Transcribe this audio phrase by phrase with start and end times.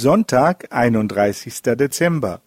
[0.00, 1.60] Sonntag, 31.
[1.76, 2.40] Dezember.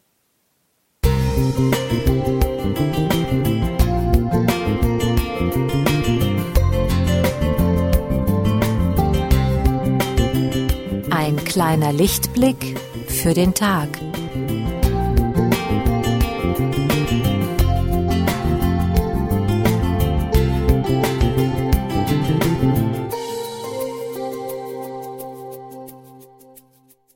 [11.12, 12.76] Ein kleiner Lichtblick
[13.08, 13.90] für den Tag.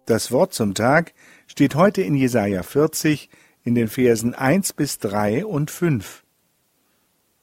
[0.07, 1.13] Das Wort zum Tag
[1.47, 3.29] steht heute in Jesaja 40
[3.65, 6.23] in den Versen 1 bis 3 und 5.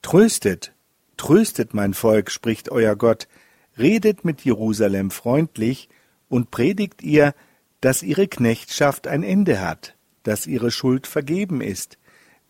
[0.01, 0.73] Tröstet,
[1.19, 3.29] tröstet mein Volk, spricht euer Gott,
[3.77, 5.91] redet mit Jerusalem freundlich
[6.31, 7.35] und predigt ihr,
[7.83, 11.99] dass ihre Knechtschaft ein Ende hat, dass ihre Schuld vergeben ist,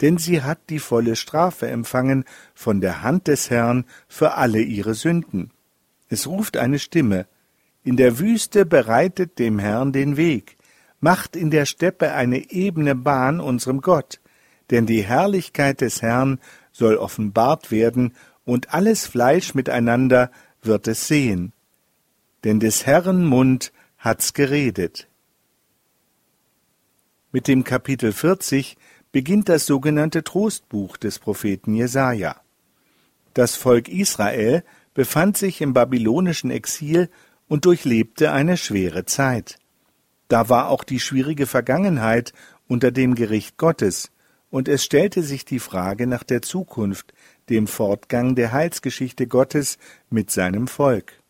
[0.01, 2.25] denn sie hat die volle Strafe empfangen
[2.55, 5.51] von der Hand des Herrn für alle ihre Sünden.
[6.09, 7.27] Es ruft eine Stimme,
[7.85, 10.57] in der Wüste bereitet dem Herrn den Weg,
[11.01, 14.21] macht in der Steppe eine ebene Bahn unserem Gott,
[14.71, 16.41] denn die Herrlichkeit des Herrn
[16.73, 18.15] soll offenbart werden,
[18.47, 21.53] und alles Fleisch miteinander wird es sehen.
[22.43, 25.09] Denn des Herrn Mund hat's geredet.
[27.33, 28.77] Mit dem Kapitel 40
[29.13, 32.37] beginnt das sogenannte Trostbuch des Propheten Jesaja.
[33.33, 34.63] Das Volk Israel
[34.93, 37.09] befand sich im babylonischen Exil
[37.49, 39.59] und durchlebte eine schwere Zeit.
[40.29, 42.33] Da war auch die schwierige Vergangenheit
[42.69, 44.11] unter dem Gericht Gottes,
[44.51, 47.13] und es stellte sich die Frage nach der Zukunft,
[47.49, 49.79] dem Fortgang der Heilsgeschichte Gottes
[50.11, 51.21] mit seinem Volk.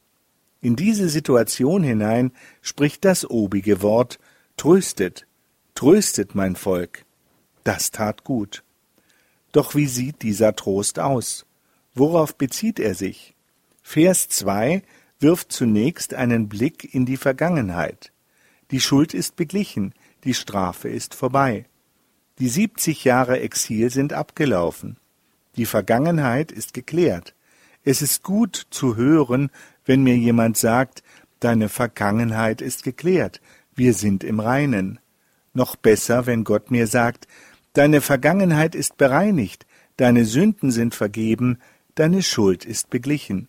[0.61, 4.19] In diese Situation hinein spricht das obige Wort
[4.57, 5.27] Tröstet,
[5.75, 7.05] tröstet mein Volk.
[7.65, 8.63] Das tat gut.
[9.53, 11.45] Doch wie sieht dieser Trost aus?
[11.95, 13.35] Worauf bezieht er sich?
[13.83, 14.83] Vers 2
[15.25, 18.13] wirft zunächst einen Blick in die Vergangenheit.
[18.71, 19.95] Die Schuld ist beglichen,
[20.25, 21.65] die Strafe ist vorbei.
[22.39, 24.99] Die siebzig Jahre Exil sind abgelaufen.
[25.57, 27.35] Die Vergangenheit ist geklärt.
[27.85, 29.51] Es ist gut zu hören,
[29.87, 31.03] wenn mir jemand sagt,
[31.41, 33.41] deine Vergangenheit ist geklärt,
[33.75, 34.99] wir sind im Reinen.
[35.55, 37.29] Noch besser, wenn Gott mir sagt,
[37.73, 39.65] deine Vergangenheit ist bereinigt,
[39.97, 41.61] deine Sünden sind vergeben,
[41.95, 43.49] deine Schuld ist beglichen.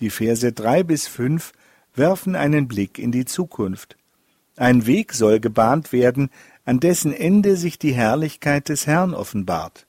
[0.00, 1.52] Die Verse drei bis fünf
[1.94, 3.96] werfen einen Blick in die Zukunft.
[4.56, 6.30] Ein Weg soll gebahnt werden,
[6.64, 9.86] an dessen Ende sich die Herrlichkeit des Herrn offenbart.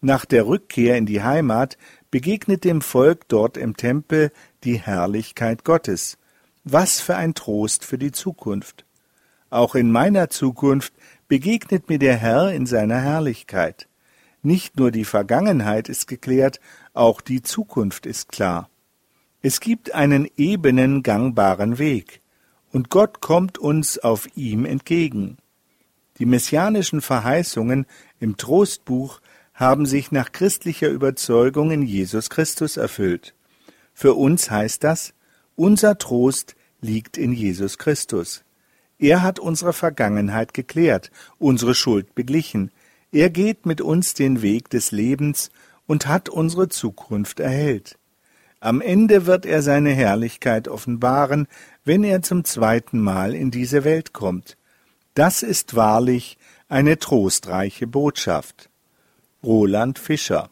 [0.00, 1.76] Nach der Rückkehr in die Heimat
[2.10, 4.32] begegnet dem Volk dort im Tempel
[4.64, 6.16] die Herrlichkeit Gottes.
[6.64, 8.84] Was für ein Trost für die Zukunft.
[9.50, 10.92] Auch in meiner Zukunft
[11.28, 13.88] begegnet mir der Herr in seiner Herrlichkeit.
[14.42, 16.60] Nicht nur die Vergangenheit ist geklärt,
[16.94, 18.70] auch die Zukunft ist klar.
[19.42, 22.20] Es gibt einen ebenen, gangbaren Weg,
[22.72, 25.38] und Gott kommt uns auf ihm entgegen.
[26.18, 27.86] Die messianischen Verheißungen
[28.18, 29.20] im Trostbuch
[29.54, 33.34] haben sich nach christlicher Überzeugung in Jesus Christus erfüllt.
[33.94, 35.14] Für uns heißt das,
[35.56, 38.44] unser Trost liegt in Jesus Christus.
[38.98, 42.70] Er hat unsere Vergangenheit geklärt, unsere Schuld beglichen.
[43.10, 45.50] Er geht mit uns den Weg des Lebens
[45.86, 47.98] und hat unsere Zukunft erhellt.
[48.60, 51.48] Am Ende wird er seine Herrlichkeit offenbaren,
[51.84, 54.58] wenn er zum zweiten Mal in diese Welt kommt.
[55.14, 56.36] Das ist wahrlich
[56.68, 58.68] eine trostreiche Botschaft.
[59.42, 60.50] Roland Fischer